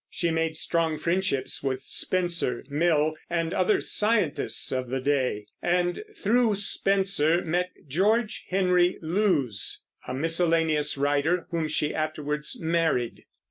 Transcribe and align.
She 0.09 0.31
made 0.31 0.57
strong 0.57 0.97
friendships 0.97 1.61
with 1.61 1.81
Spencer, 1.83 2.63
Mill, 2.71 3.13
and 3.29 3.53
other 3.53 3.79
scientists 3.79 4.71
of 4.71 4.89
the 4.89 4.99
day, 4.99 5.45
and 5.61 6.03
through 6.15 6.55
Spencer 6.55 7.43
met 7.43 7.69
George 7.87 8.45
Henry 8.49 8.97
Lewes, 9.03 9.85
a 10.07 10.15
miscellaneous 10.15 10.97
writer, 10.97 11.45
whom 11.51 11.67
she 11.67 11.93
afterwards 11.93 12.59
married. 12.59 13.25